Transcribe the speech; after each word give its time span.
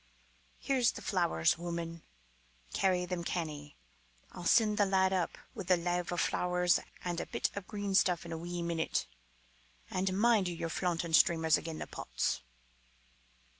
Here's 0.57 0.93
the 0.93 1.01
flowers, 1.03 1.59
wumman; 1.59 2.01
carry 2.73 3.05
them 3.05 3.23
canny. 3.23 3.75
I'll 4.31 4.45
send 4.47 4.79
the 4.79 4.85
lad 4.87 5.13
up 5.13 5.37
wi' 5.53 5.61
the 5.65 5.77
lave 5.77 6.07
o' 6.11 6.15
the 6.15 6.17
flowers 6.17 6.79
an' 7.05 7.21
a 7.21 7.27
bit 7.27 7.51
green 7.67 7.93
stuff 7.93 8.25
in 8.25 8.31
a 8.31 8.37
wee 8.39 8.63
meenit. 8.63 9.05
And 9.91 10.17
mind 10.19 10.47
you 10.47 10.55
your 10.55 10.69
flaunting 10.69 11.13
streamers 11.13 11.55
agin 11.59 11.77
the 11.77 11.85
pots." 11.85 12.41